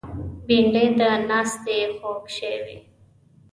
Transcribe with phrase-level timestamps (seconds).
[0.45, 2.77] بېنډۍ د ناستې خوږ شی وي